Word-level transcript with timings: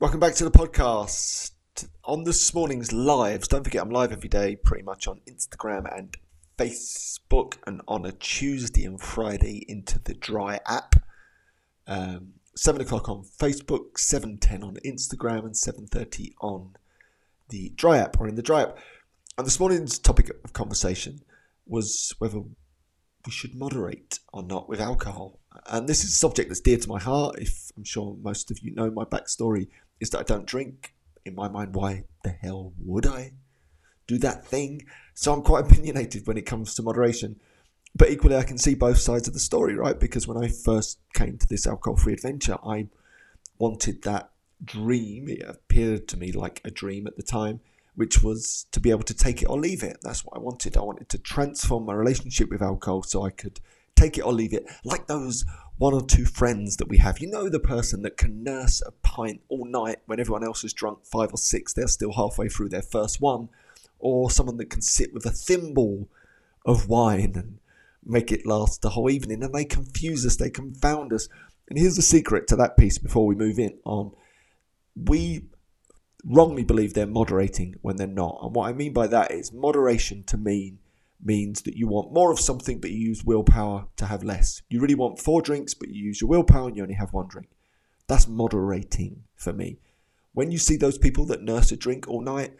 Welcome 0.00 0.18
back 0.18 0.34
to 0.34 0.44
the 0.44 0.50
podcast. 0.50 1.52
On 2.04 2.24
this 2.24 2.52
morning's 2.52 2.92
lives, 2.92 3.46
don't 3.46 3.62
forget 3.62 3.80
I'm 3.80 3.90
live 3.90 4.10
every 4.10 4.28
day, 4.28 4.56
pretty 4.56 4.82
much 4.82 5.06
on 5.06 5.20
Instagram 5.24 5.86
and 5.96 6.12
Facebook, 6.58 7.58
and 7.64 7.80
on 7.86 8.04
a 8.04 8.10
Tuesday 8.10 8.84
and 8.84 9.00
Friday 9.00 9.64
into 9.68 10.00
the 10.00 10.14
Dry 10.14 10.58
app. 10.66 10.96
Um, 11.86 12.34
Seven 12.56 12.80
o'clock 12.80 13.08
on 13.08 13.22
Facebook, 13.22 13.96
seven 13.98 14.36
ten 14.38 14.64
on 14.64 14.78
Instagram, 14.84 15.44
and 15.44 15.56
seven 15.56 15.86
thirty 15.86 16.34
on 16.40 16.74
the 17.48 17.72
Dry 17.76 17.98
app 17.98 18.20
or 18.20 18.26
in 18.26 18.34
the 18.34 18.42
Dry 18.42 18.62
app. 18.62 18.78
And 19.38 19.46
this 19.46 19.60
morning's 19.60 20.00
topic 20.00 20.28
of 20.44 20.52
conversation 20.52 21.20
was 21.66 22.12
whether 22.18 22.40
we 22.40 23.32
should 23.32 23.54
moderate 23.54 24.18
or 24.32 24.42
not 24.42 24.68
with 24.68 24.80
alcohol. 24.80 25.38
And 25.66 25.88
this 25.88 26.02
is 26.02 26.10
a 26.10 26.14
subject 26.14 26.48
that's 26.50 26.60
dear 26.60 26.78
to 26.78 26.88
my 26.88 26.98
heart. 26.98 27.38
If 27.38 27.70
I'm 27.76 27.84
sure 27.84 28.16
most 28.20 28.50
of 28.50 28.58
you 28.58 28.74
know 28.74 28.90
my 28.90 29.04
backstory 29.04 29.68
is 30.00 30.10
that 30.10 30.20
I 30.20 30.22
don't 30.22 30.46
drink. 30.46 30.94
In 31.24 31.34
my 31.34 31.48
mind, 31.48 31.74
why 31.74 32.04
the 32.22 32.30
hell 32.30 32.74
would 32.78 33.06
I 33.06 33.32
do 34.06 34.18
that 34.18 34.46
thing? 34.46 34.86
So 35.14 35.32
I'm 35.32 35.42
quite 35.42 35.64
opinionated 35.64 36.26
when 36.26 36.36
it 36.36 36.44
comes 36.44 36.74
to 36.74 36.82
moderation. 36.82 37.40
But 37.96 38.10
equally, 38.10 38.36
I 38.36 38.42
can 38.42 38.58
see 38.58 38.74
both 38.74 38.98
sides 38.98 39.26
of 39.28 39.34
the 39.34 39.40
story, 39.40 39.74
right? 39.74 39.98
Because 39.98 40.26
when 40.26 40.36
I 40.36 40.48
first 40.48 40.98
came 41.14 41.38
to 41.38 41.46
this 41.46 41.66
alcohol 41.66 41.96
free 41.96 42.12
adventure, 42.12 42.58
I 42.66 42.88
wanted 43.58 44.02
that 44.02 44.30
dream. 44.62 45.28
It 45.28 45.42
appeared 45.46 46.08
to 46.08 46.18
me 46.18 46.32
like 46.32 46.60
a 46.64 46.70
dream 46.70 47.06
at 47.06 47.16
the 47.16 47.22
time 47.22 47.60
which 47.94 48.22
was 48.22 48.66
to 48.72 48.80
be 48.80 48.90
able 48.90 49.02
to 49.04 49.14
take 49.14 49.42
it 49.42 49.46
or 49.46 49.58
leave 49.58 49.82
it. 49.82 49.98
That's 50.02 50.24
what 50.24 50.36
I 50.36 50.40
wanted. 50.40 50.76
I 50.76 50.82
wanted 50.82 51.08
to 51.10 51.18
transform 51.18 51.86
my 51.86 51.94
relationship 51.94 52.50
with 52.50 52.62
alcohol 52.62 53.02
so 53.02 53.22
I 53.22 53.30
could 53.30 53.60
take 54.04 54.18
it 54.18 54.24
or 54.24 54.32
leave 54.32 54.52
it, 54.52 54.66
like 54.84 55.06
those 55.06 55.44
one 55.76 55.94
or 55.94 56.04
two 56.04 56.24
friends 56.24 56.76
that 56.76 56.88
we 56.88 56.98
have. 56.98 57.18
You 57.18 57.28
know, 57.28 57.48
the 57.48 57.60
person 57.60 58.02
that 58.02 58.16
can 58.16 58.44
nurse 58.44 58.82
a 58.86 58.92
pint 58.92 59.40
all 59.48 59.64
night 59.64 59.98
when 60.06 60.20
everyone 60.20 60.44
else 60.44 60.62
is 60.64 60.72
drunk 60.72 61.04
five 61.04 61.32
or 61.32 61.38
six, 61.38 61.72
they're 61.72 61.88
still 61.88 62.12
halfway 62.12 62.48
through 62.48 62.68
their 62.68 62.82
first 62.82 63.20
one, 63.20 63.48
or 63.98 64.30
someone 64.30 64.56
that 64.58 64.70
can 64.70 64.82
sit 64.82 65.12
with 65.12 65.26
a 65.26 65.30
thimble 65.30 66.08
of 66.64 66.88
wine 66.88 67.32
and 67.34 67.58
make 68.04 68.30
it 68.30 68.46
last 68.46 68.82
the 68.82 68.90
whole 68.90 69.10
evening. 69.10 69.42
And 69.42 69.54
they 69.54 69.64
confuse 69.64 70.24
us, 70.24 70.36
they 70.36 70.50
confound 70.50 71.12
us. 71.12 71.28
And 71.68 71.78
here's 71.78 71.96
the 71.96 72.02
secret 72.02 72.46
to 72.48 72.56
that 72.56 72.76
piece 72.76 72.98
before 72.98 73.26
we 73.26 73.34
move 73.34 73.58
in 73.58 73.78
on. 73.84 74.12
We 74.94 75.46
wrongly 76.24 76.62
believe 76.62 76.94
they're 76.94 77.06
moderating 77.06 77.74
when 77.82 77.96
they're 77.96 78.06
not. 78.06 78.38
And 78.42 78.54
what 78.54 78.68
I 78.68 78.72
mean 78.72 78.92
by 78.92 79.06
that 79.08 79.30
is 79.32 79.52
moderation 79.52 80.24
to 80.24 80.36
mean 80.36 80.78
means 81.24 81.62
that 81.62 81.76
you 81.76 81.88
want 81.88 82.12
more 82.12 82.30
of 82.30 82.38
something 82.38 82.80
but 82.80 82.90
you 82.90 82.98
use 82.98 83.24
willpower 83.24 83.86
to 83.96 84.06
have 84.06 84.22
less. 84.22 84.62
You 84.68 84.80
really 84.80 84.94
want 84.94 85.18
four 85.18 85.42
drinks 85.42 85.74
but 85.74 85.88
you 85.88 86.04
use 86.04 86.20
your 86.20 86.28
willpower 86.28 86.68
and 86.68 86.76
you 86.76 86.82
only 86.82 86.94
have 86.94 87.12
one 87.12 87.28
drink. 87.28 87.48
That's 88.06 88.28
moderating 88.28 89.24
for 89.34 89.52
me. 89.52 89.78
When 90.32 90.50
you 90.50 90.58
see 90.58 90.76
those 90.76 90.98
people 90.98 91.24
that 91.26 91.42
nurse 91.42 91.72
a 91.72 91.76
drink 91.76 92.08
all 92.08 92.20
night, 92.20 92.54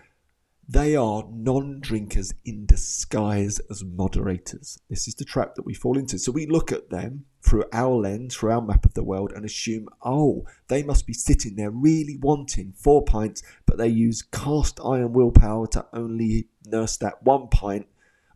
they 0.67 0.97
are 0.97 1.27
non 1.31 1.81
drinkers 1.81 2.33
in 2.45 2.65
disguise 2.65 3.59
as 3.71 3.85
moderators. 3.85 4.79
This 4.89 5.07
is 5.07 5.15
the 5.15 5.25
trap 5.25 5.57
that 5.57 5.67
we 5.67 5.75
fall 5.75 5.99
into. 5.99 6.19
So 6.19 6.33
we 6.33 6.47
look 6.47 6.73
at 6.73 6.89
them 6.89 7.27
through 7.43 7.65
our 7.73 7.95
lens, 7.95 8.35
through 8.35 8.53
our 8.53 8.63
map 8.63 8.87
of 8.87 8.95
the 8.95 9.05
world, 9.05 9.33
and 9.33 9.45
assume, 9.45 9.89
oh, 10.03 10.47
they 10.69 10.83
must 10.83 11.07
be 11.07 11.13
sitting 11.13 11.57
there 11.57 11.71
really 11.71 12.17
wanting 12.17 12.73
four 12.73 13.05
pints, 13.05 13.43
but 13.67 13.77
they 13.77 13.89
use 13.89 14.23
cast 14.23 14.81
iron 14.83 15.13
willpower 15.13 15.67
to 15.67 15.85
only 15.93 16.49
nurse 16.65 16.97
that 16.97 17.23
one 17.23 17.49
pint 17.49 17.87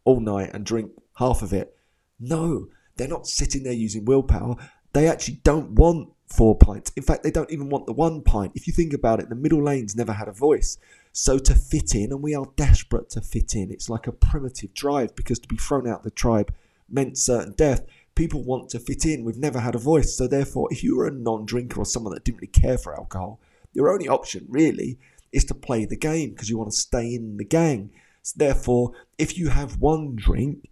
all 0.08 0.20
night 0.20 0.50
and 0.54 0.64
drink 0.64 0.90
half 1.16 1.42
of 1.42 1.52
it. 1.52 1.76
No, 2.18 2.68
they're 2.96 3.06
not 3.06 3.26
sitting 3.26 3.62
there 3.62 3.72
using 3.72 4.04
willpower. 4.04 4.56
They 4.94 5.06
actually 5.06 5.40
don't 5.44 5.72
want 5.72 6.10
four 6.26 6.56
pints. 6.56 6.90
In 6.96 7.02
fact, 7.02 7.22
they 7.22 7.30
don't 7.30 7.50
even 7.50 7.68
want 7.68 7.86
the 7.86 7.92
one 7.92 8.22
pint. 8.22 8.52
If 8.54 8.66
you 8.66 8.72
think 8.72 8.94
about 8.94 9.20
it, 9.20 9.28
the 9.28 9.34
middle 9.34 9.62
lanes 9.62 9.94
never 9.94 10.12
had 10.12 10.26
a 10.26 10.32
voice. 10.32 10.78
So 11.12 11.38
to 11.38 11.54
fit 11.54 11.94
in, 11.94 12.10
and 12.10 12.22
we 12.22 12.34
are 12.34 12.46
desperate 12.56 13.10
to 13.10 13.20
fit 13.20 13.54
in, 13.54 13.70
it's 13.70 13.90
like 13.90 14.06
a 14.06 14.12
primitive 14.12 14.72
drive 14.72 15.14
because 15.14 15.38
to 15.40 15.48
be 15.48 15.56
thrown 15.56 15.86
out 15.86 16.04
the 16.04 16.10
tribe 16.10 16.54
meant 16.88 17.18
certain 17.18 17.52
death 17.52 17.84
people 18.18 18.42
want 18.42 18.68
to 18.70 18.80
fit 18.80 19.06
in. 19.06 19.24
We've 19.24 19.38
never 19.38 19.60
had 19.60 19.76
a 19.76 19.78
voice. 19.78 20.16
So, 20.16 20.26
therefore, 20.26 20.68
if 20.72 20.82
you 20.82 20.96
were 20.96 21.06
a 21.06 21.12
non 21.12 21.46
drinker 21.46 21.80
or 21.80 21.86
someone 21.86 22.12
that 22.14 22.24
didn't 22.24 22.38
really 22.40 22.48
care 22.48 22.76
for 22.76 22.94
alcohol, 22.94 23.40
your 23.72 23.90
only 23.90 24.08
option 24.08 24.46
really 24.48 24.98
is 25.32 25.44
to 25.44 25.54
play 25.54 25.84
the 25.84 25.96
game 25.96 26.30
because 26.30 26.50
you 26.50 26.58
want 26.58 26.70
to 26.70 26.76
stay 26.76 27.14
in 27.14 27.36
the 27.36 27.44
gang. 27.44 27.90
Therefore, 28.36 28.92
if 29.18 29.38
you 29.38 29.48
have 29.48 29.80
one 29.80 30.14
drink, 30.16 30.68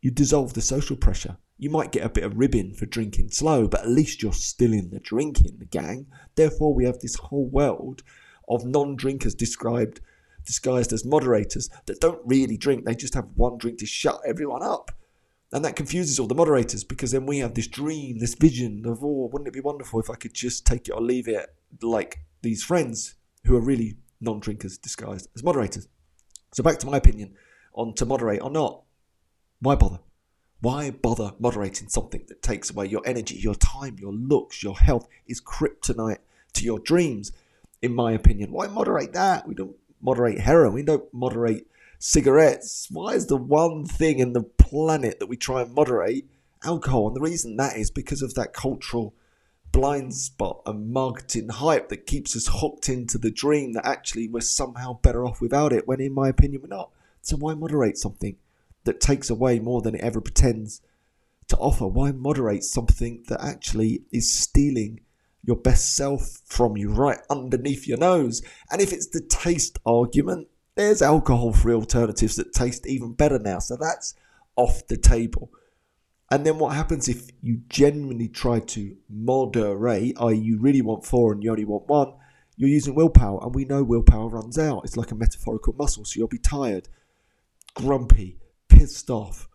you 0.00 0.10
dissolve 0.10 0.54
the 0.54 0.60
social 0.60 0.96
pressure. 0.96 1.36
You 1.58 1.70
might 1.70 1.92
get 1.92 2.04
a 2.04 2.10
bit 2.10 2.24
of 2.24 2.38
ribbon 2.38 2.74
for 2.74 2.86
drinking 2.86 3.30
slow, 3.30 3.66
but 3.66 3.80
at 3.80 3.88
least 3.88 4.22
you're 4.22 4.32
still 4.32 4.72
in 4.72 4.90
the 4.90 5.00
drinking 5.00 5.66
gang. 5.70 6.06
Therefore, 6.34 6.74
we 6.74 6.84
have 6.84 6.98
this 7.00 7.16
whole 7.16 7.48
world 7.48 8.02
of 8.48 8.64
non 8.64 8.96
drinkers 8.96 9.34
described 9.34 10.00
disguised 10.44 10.92
as 10.92 11.04
moderators 11.04 11.68
that 11.86 12.00
don't 12.00 12.20
really 12.24 12.56
drink. 12.56 12.84
They 12.84 12.94
just 12.94 13.14
have 13.14 13.26
one 13.34 13.58
drink 13.58 13.78
to 13.80 13.86
shut 13.86 14.20
everyone 14.24 14.62
up. 14.62 14.92
And 15.52 15.64
that 15.64 15.76
confuses 15.76 16.18
all 16.18 16.26
the 16.26 16.34
moderators 16.34 16.84
because 16.84 17.10
then 17.12 17.26
we 17.26 17.38
have 17.38 17.54
this 17.54 17.66
dream, 17.66 18.18
this 18.18 18.34
vision 18.34 18.84
of, 18.86 19.02
oh, 19.02 19.28
wouldn't 19.32 19.48
it 19.48 19.54
be 19.54 19.60
wonderful 19.60 20.00
if 20.00 20.10
I 20.10 20.14
could 20.14 20.34
just 20.34 20.66
take 20.66 20.88
it 20.88 20.92
or 20.92 21.00
leave 21.00 21.28
it 21.28 21.54
like 21.82 22.20
these 22.42 22.62
friends 22.62 23.14
who 23.44 23.56
are 23.56 23.60
really 23.60 23.96
non 24.20 24.40
drinkers 24.40 24.78
disguised 24.78 25.28
as 25.34 25.44
moderators. 25.44 25.88
So, 26.52 26.62
back 26.62 26.78
to 26.78 26.86
my 26.86 26.96
opinion 26.96 27.34
on 27.74 27.94
to 27.94 28.06
moderate 28.06 28.42
or 28.42 28.50
not. 28.50 28.82
Why 29.60 29.74
bother? 29.74 30.00
Why 30.60 30.90
bother 30.90 31.32
moderating 31.38 31.88
something 31.88 32.24
that 32.28 32.42
takes 32.42 32.70
away 32.70 32.86
your 32.86 33.02
energy, 33.04 33.36
your 33.36 33.54
time, 33.54 33.98
your 34.00 34.12
looks, 34.12 34.62
your 34.62 34.76
health, 34.76 35.06
is 35.26 35.40
kryptonite 35.40 36.18
to 36.54 36.64
your 36.64 36.78
dreams, 36.78 37.32
in 37.82 37.94
my 37.94 38.12
opinion? 38.12 38.52
Why 38.52 38.66
moderate 38.66 39.12
that? 39.12 39.46
We 39.46 39.54
don't 39.54 39.76
moderate 40.00 40.40
heroin, 40.40 40.72
we 40.72 40.82
don't 40.82 41.12
moderate 41.12 41.66
cigarettes. 41.98 42.88
Why 42.90 43.14
is 43.14 43.26
the 43.26 43.36
one 43.36 43.84
thing 43.84 44.18
in 44.18 44.32
the 44.32 44.42
planet 44.42 45.20
that 45.20 45.26
we 45.26 45.36
try 45.36 45.62
and 45.62 45.74
moderate 45.74 46.26
alcohol? 46.64 47.08
And 47.08 47.16
the 47.16 47.20
reason 47.20 47.56
that 47.56 47.76
is 47.76 47.90
because 47.90 48.22
of 48.22 48.34
that 48.34 48.52
cultural 48.52 49.14
blind 49.76 50.14
spot 50.14 50.62
and 50.64 50.90
marketing 50.90 51.50
hype 51.50 51.90
that 51.90 52.06
keeps 52.06 52.34
us 52.34 52.48
hooked 52.50 52.88
into 52.88 53.18
the 53.18 53.30
dream 53.30 53.74
that 53.74 53.86
actually 53.86 54.26
we're 54.26 54.40
somehow 54.40 54.98
better 55.02 55.26
off 55.26 55.38
without 55.38 55.70
it, 55.70 55.86
when 55.86 56.00
in 56.00 56.14
my 56.14 56.30
opinion 56.30 56.62
we're 56.62 56.68
not. 56.74 56.90
So 57.20 57.36
why 57.36 57.52
moderate 57.52 57.98
something 57.98 58.36
that 58.84 59.00
takes 59.00 59.28
away 59.28 59.58
more 59.58 59.82
than 59.82 59.94
it 59.94 60.00
ever 60.00 60.22
pretends 60.22 60.80
to 61.48 61.58
offer? 61.58 61.86
Why 61.86 62.10
moderate 62.10 62.64
something 62.64 63.24
that 63.28 63.44
actually 63.44 64.02
is 64.10 64.32
stealing 64.32 65.00
your 65.44 65.56
best 65.56 65.94
self 65.94 66.40
from 66.46 66.78
you 66.78 66.90
right 66.90 67.18
underneath 67.28 67.86
your 67.86 67.98
nose? 67.98 68.40
And 68.72 68.80
if 68.80 68.94
it's 68.94 69.08
the 69.08 69.20
taste 69.20 69.78
argument, 69.84 70.48
there's 70.76 71.02
alcohol 71.02 71.52
free 71.52 71.74
alternatives 71.74 72.36
that 72.36 72.54
taste 72.54 72.86
even 72.86 73.12
better 73.12 73.38
now. 73.38 73.58
So 73.58 73.76
that's 73.78 74.14
off 74.56 74.86
the 74.86 74.96
table. 74.96 75.50
And 76.30 76.44
then 76.44 76.58
what 76.58 76.74
happens 76.74 77.08
if 77.08 77.30
you 77.40 77.62
genuinely 77.68 78.28
try 78.28 78.60
to 78.60 78.96
moderate, 79.08 80.16
i.e., 80.20 80.34
you 80.34 80.58
really 80.58 80.82
want 80.82 81.04
four 81.04 81.32
and 81.32 81.42
you 81.42 81.50
only 81.50 81.64
want 81.64 81.86
one, 81.88 82.14
you're 82.56 82.68
using 82.68 82.94
willpower. 82.94 83.42
And 83.42 83.54
we 83.54 83.64
know 83.64 83.84
willpower 83.84 84.28
runs 84.28 84.58
out. 84.58 84.82
It's 84.84 84.96
like 84.96 85.12
a 85.12 85.16
metaphorical 85.16 85.74
muscle. 85.74 86.04
So 86.04 86.18
you'll 86.18 86.28
be 86.28 86.38
tired, 86.38 86.88
grumpy, 87.74 88.38
pissed 88.68 89.08
off, 89.08 89.48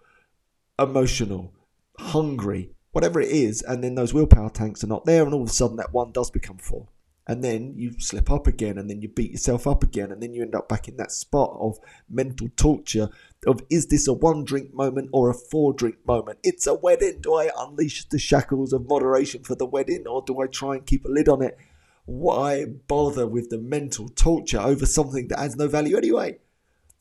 emotional, 0.80 1.54
hungry, 1.98 2.72
whatever 2.92 3.20
it 3.20 3.30
is. 3.30 3.62
And 3.64 3.84
then 3.84 3.96
those 3.96 4.14
willpower 4.14 4.50
tanks 4.50 4.84
are 4.84 4.88
not 4.88 5.06
there. 5.06 5.24
And 5.24 5.34
all 5.34 5.44
of 5.44 5.50
a 5.50 5.54
sudden, 5.54 5.78
that 5.78 5.94
one 5.94 6.14
does 6.14 6.32
become 6.32 6.58
four 6.58 6.88
and 7.28 7.44
then 7.44 7.74
you 7.78 7.94
slip 8.00 8.32
up 8.32 8.48
again 8.48 8.78
and 8.78 8.90
then 8.90 9.02
you 9.02 9.08
beat 9.08 9.32
yourself 9.32 9.68
up 9.68 9.84
again 9.84 10.12
and 10.12 10.22
then 10.22 10.34
you 10.34 10.42
end 10.42 10.56
up 10.56 10.68
back 10.68 10.88
in 10.88 10.98
that 10.98 11.12
spot 11.12 11.56
of 11.60 11.78
mental 12.10 12.50
torture 12.56 13.10
of 13.46 13.62
is 13.70 13.88
this 13.88 14.08
a 14.08 14.14
one 14.14 14.44
drink 14.44 14.74
moment 14.74 15.10
or 15.14 15.30
a 15.30 15.34
four 15.34 15.74
drink 15.74 15.96
moment? 16.06 16.40
It's 16.44 16.66
a 16.66 16.74
wedding. 16.74 17.22
Do 17.22 17.36
i 17.36 17.50
unleash 17.58 18.08
the 18.10 18.20
shackles 18.20 18.74
of 18.74 18.88
moderation 18.88 19.44
for 19.44 19.56
the 19.56 19.66
wedding 19.66 20.08
or 20.08 20.24
do 20.26 20.42
i 20.42 20.48
try 20.48 20.76
and 20.76 20.86
keep 20.86 21.06
a 21.06 21.10
lid 21.10 21.30
on 21.30 21.44
it? 21.44 21.58
Why 22.06 22.66
bother 22.66 23.28
with 23.28 23.50
the 23.50 23.60
mental 23.60 24.10
torture 24.10 24.60
over 24.60 24.86
something 24.86 25.28
that 25.28 25.40
has 25.40 25.56
no 25.56 25.68
value 25.68 25.98
anyway? 25.98 26.40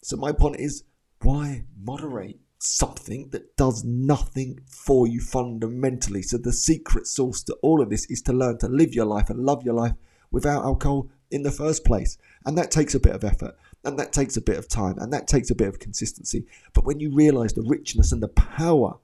So 0.02 0.16
my 0.16 0.32
point 0.32 0.60
is 0.60 0.84
why 1.22 1.64
moderate 1.82 2.40
something 2.58 3.30
that 3.30 3.56
does 3.56 3.84
nothing 3.84 4.60
for 4.66 5.06
you 5.06 5.20
fundamentally? 5.20 6.20
So 6.22 6.36
the 6.36 6.52
secret 6.52 7.06
sauce 7.06 7.42
to 7.44 7.54
all 7.62 7.80
of 7.80 7.88
this 7.88 8.04
is 8.10 8.20
to 8.22 8.34
learn 8.34 8.58
to 8.58 8.68
live 8.68 8.94
your 8.94 9.06
life 9.06 9.30
and 9.30 9.40
love 9.40 9.64
your 9.64 9.74
life 9.74 9.94
without 10.30 10.64
alcohol 10.64 11.08
in 11.30 11.42
the 11.42 11.50
first 11.50 11.84
place. 11.84 12.18
And 12.44 12.56
that 12.58 12.70
takes 12.70 12.94
a 12.94 13.00
bit 13.00 13.14
of 13.14 13.24
effort 13.24 13.56
and 13.84 13.98
that 13.98 14.12
takes 14.12 14.36
a 14.36 14.42
bit 14.42 14.58
of 14.58 14.68
time 14.68 14.98
and 14.98 15.12
that 15.12 15.26
takes 15.26 15.50
a 15.50 15.54
bit 15.54 15.68
of 15.68 15.78
consistency. 15.78 16.46
But 16.72 16.84
when 16.84 17.00
you 17.00 17.12
realize 17.12 17.52
the 17.52 17.62
richness 17.62 18.12
and 18.12 18.22
the 18.22 18.28
power 18.28 18.98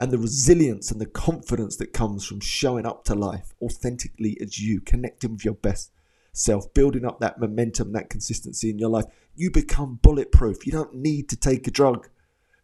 and 0.00 0.10
the 0.10 0.18
resilience 0.18 0.90
and 0.90 1.00
the 1.00 1.06
confidence 1.06 1.76
that 1.76 1.92
comes 1.92 2.24
from 2.26 2.40
showing 2.40 2.86
up 2.86 3.04
to 3.04 3.14
life 3.14 3.54
authentically 3.62 4.36
as 4.40 4.60
you, 4.60 4.80
connecting 4.80 5.32
with 5.32 5.44
your 5.44 5.54
best 5.54 5.90
self, 6.32 6.72
building 6.74 7.04
up 7.04 7.18
that 7.20 7.40
momentum, 7.40 7.92
that 7.92 8.10
consistency 8.10 8.70
in 8.70 8.78
your 8.78 8.90
life, 8.90 9.06
you 9.34 9.50
become 9.50 9.98
bulletproof. 10.02 10.66
You 10.66 10.72
don't 10.72 10.94
need 10.94 11.28
to 11.30 11.36
take 11.36 11.66
a 11.66 11.70
drug 11.70 12.08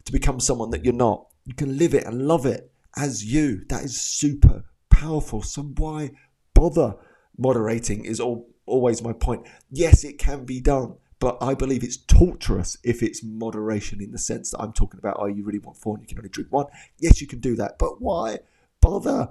to 0.05 0.11
become 0.11 0.39
someone 0.39 0.69
that 0.71 0.83
you're 0.85 0.93
not. 0.93 1.27
You 1.45 1.53
can 1.53 1.77
live 1.77 1.93
it 1.93 2.05
and 2.05 2.27
love 2.27 2.45
it 2.45 2.71
as 2.95 3.25
you. 3.25 3.65
That 3.69 3.83
is 3.83 3.99
super 3.99 4.63
powerful. 4.89 5.41
So 5.41 5.63
why 5.63 6.11
bother 6.53 6.95
moderating 7.37 8.05
is 8.05 8.19
all, 8.19 8.47
always 8.65 9.01
my 9.01 9.13
point. 9.13 9.47
Yes, 9.69 10.03
it 10.03 10.17
can 10.17 10.45
be 10.45 10.59
done, 10.59 10.95
but 11.19 11.37
I 11.41 11.53
believe 11.53 11.83
it's 11.83 11.97
torturous 11.97 12.77
if 12.83 13.01
it's 13.01 13.23
moderation 13.23 14.01
in 14.01 14.11
the 14.11 14.17
sense 14.17 14.51
that 14.51 14.59
I'm 14.59 14.73
talking 14.73 14.99
about. 14.99 15.17
Oh, 15.19 15.27
you 15.27 15.43
really 15.43 15.59
want 15.59 15.77
four 15.77 15.95
and 15.95 16.03
you 16.03 16.07
can 16.07 16.17
only 16.17 16.29
drink 16.29 16.51
one? 16.51 16.67
Yes, 16.99 17.21
you 17.21 17.27
can 17.27 17.39
do 17.39 17.55
that, 17.55 17.77
but 17.79 18.01
why 18.01 18.39
bother? 18.81 19.29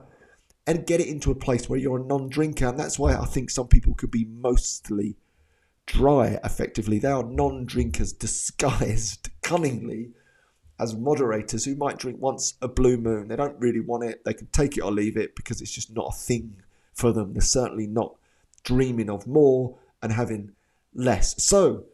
And 0.66 0.86
get 0.86 1.00
it 1.00 1.08
into 1.08 1.32
a 1.32 1.34
place 1.34 1.68
where 1.68 1.78
you're 1.78 1.98
a 1.98 2.04
non 2.04 2.28
drinker. 2.28 2.68
And 2.68 2.78
that's 2.78 2.98
why 2.98 3.14
I 3.14 3.24
think 3.24 3.50
some 3.50 3.66
people 3.66 3.94
could 3.94 4.12
be 4.12 4.24
mostly 4.24 5.16
dry 5.86 6.38
effectively. 6.44 6.98
They 6.98 7.10
are 7.10 7.24
non 7.24 7.64
drinkers 7.64 8.12
disguised 8.12 9.30
cunningly 9.42 10.12
as 10.78 10.94
moderators 10.94 11.64
who 11.64 11.74
might 11.74 11.98
drink 11.98 12.20
once 12.20 12.54
a 12.62 12.68
blue 12.68 12.96
moon. 12.96 13.28
They 13.28 13.36
don't 13.36 13.58
really 13.58 13.80
want 13.80 14.04
it. 14.04 14.24
They 14.24 14.34
can 14.34 14.46
take 14.48 14.76
it 14.76 14.82
or 14.82 14.92
leave 14.92 15.16
it 15.16 15.34
because 15.36 15.60
it's 15.60 15.70
just 15.70 15.94
not 15.94 16.14
a 16.14 16.16
thing 16.16 16.62
for 17.02 17.12
them. 17.12 17.34
They're 17.34 17.42
certainly 17.42 17.86
not 17.86 18.16
dreaming 18.64 19.10
of 19.10 19.26
more 19.26 19.78
and 20.00 20.12
having 20.12 20.52
less. 20.94 21.34
So, 21.44 21.84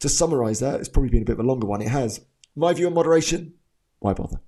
to 0.00 0.08
summarize 0.08 0.60
that, 0.60 0.80
it's 0.80 0.88
probably 0.88 1.10
been 1.10 1.22
a 1.22 1.24
bit 1.24 1.38
of 1.38 1.44
a 1.44 1.48
longer 1.48 1.66
one. 1.66 1.80
It 1.80 1.88
has. 1.88 2.20
My 2.54 2.74
view 2.74 2.88
on 2.88 2.94
moderation, 2.94 3.54
why 4.00 4.12
bother? 4.12 4.40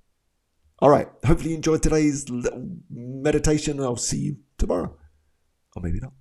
All 0.79 0.89
right. 0.89 1.07
Hopefully, 1.25 1.51
you 1.51 1.55
enjoyed 1.55 1.81
today's 1.81 2.29
little 2.29 2.67
meditation, 2.89 3.77
and 3.77 3.85
I'll 3.85 3.95
see 3.95 4.19
you 4.19 4.37
tomorrow. 4.57 4.95
Or 5.75 5.81
maybe 5.81 5.99
not. 5.99 6.13